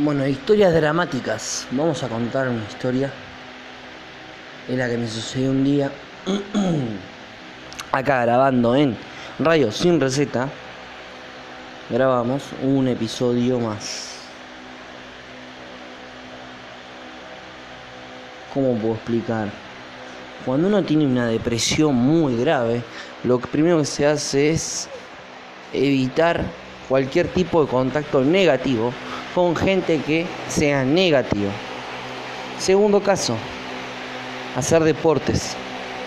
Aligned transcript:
Bueno, 0.00 0.24
historias 0.28 0.72
dramáticas. 0.72 1.66
Vamos 1.72 2.04
a 2.04 2.08
contar 2.08 2.48
una 2.48 2.62
historia. 2.68 3.12
En 4.68 4.78
la 4.78 4.88
que 4.88 4.96
me 4.96 5.08
sucedió 5.08 5.50
un 5.50 5.64
día. 5.64 5.90
Acá 7.90 8.22
grabando 8.22 8.76
en 8.76 8.96
Radio 9.40 9.72
Sin 9.72 10.00
Receta. 10.00 10.48
Grabamos 11.90 12.44
un 12.62 12.86
episodio 12.86 13.58
más. 13.58 14.20
¿Cómo 18.54 18.74
puedo 18.78 18.94
explicar? 18.94 19.48
Cuando 20.46 20.68
uno 20.68 20.84
tiene 20.84 21.06
una 21.06 21.26
depresión 21.26 21.96
muy 21.96 22.36
grave, 22.36 22.82
lo 23.24 23.40
primero 23.40 23.78
que 23.78 23.84
se 23.84 24.06
hace 24.06 24.50
es 24.50 24.88
evitar 25.72 26.44
cualquier 26.88 27.28
tipo 27.28 27.64
de 27.64 27.70
contacto 27.70 28.22
negativo 28.22 28.92
con 29.34 29.54
gente 29.54 30.00
que 30.00 30.26
sea 30.48 30.84
negativa. 30.84 31.50
Segundo 32.58 33.00
caso, 33.00 33.36
hacer 34.56 34.82
deportes. 34.82 35.54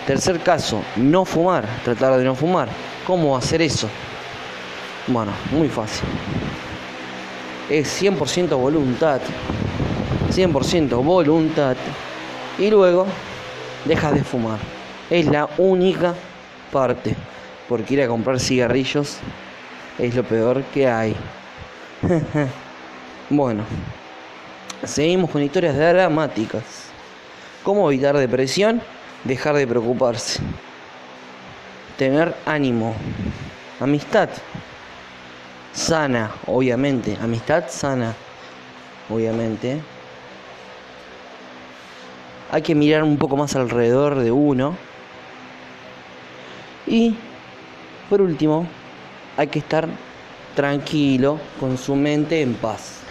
Tercer 0.06 0.40
caso, 0.40 0.82
no 0.96 1.24
fumar, 1.24 1.64
tratar 1.84 2.18
de 2.18 2.24
no 2.24 2.34
fumar. 2.34 2.68
¿Cómo 3.06 3.36
hacer 3.36 3.62
eso? 3.62 3.88
Bueno, 5.06 5.32
muy 5.52 5.68
fácil. 5.68 6.08
Es 7.70 8.02
100% 8.02 8.56
voluntad. 8.56 9.20
100% 10.30 11.02
voluntad. 11.02 11.76
Y 12.58 12.70
luego 12.70 13.06
dejas 13.84 14.14
de 14.14 14.24
fumar. 14.24 14.58
Es 15.08 15.26
la 15.26 15.48
única 15.58 16.14
parte. 16.72 17.14
Porque 17.68 17.94
ir 17.94 18.02
a 18.02 18.08
comprar 18.08 18.40
cigarrillos 18.40 19.18
es 19.98 20.14
lo 20.14 20.24
peor 20.24 20.62
que 20.64 20.88
hay. 20.88 21.14
bueno, 23.30 23.64
seguimos 24.84 25.30
con 25.30 25.42
historias 25.42 25.76
dramáticas. 25.76 26.62
¿Cómo 27.62 27.90
evitar 27.90 28.16
depresión? 28.16 28.82
Dejar 29.24 29.54
de 29.54 29.66
preocuparse. 29.66 30.40
Tener 31.96 32.34
ánimo. 32.44 32.94
Amistad 33.78 34.28
sana, 35.72 36.32
obviamente. 36.46 37.16
Amistad 37.20 37.64
sana, 37.68 38.14
obviamente. 39.08 39.80
Hay 42.50 42.62
que 42.62 42.74
mirar 42.74 43.02
un 43.02 43.16
poco 43.16 43.36
más 43.36 43.54
alrededor 43.56 44.16
de 44.16 44.30
uno. 44.30 44.76
Y, 46.86 47.14
por 48.10 48.20
último, 48.20 48.66
hay 49.36 49.46
que 49.48 49.58
estar 49.58 49.88
tranquilo, 50.54 51.40
con 51.58 51.78
su 51.78 51.94
mente 51.94 52.42
en 52.42 52.54
paz. 52.54 53.01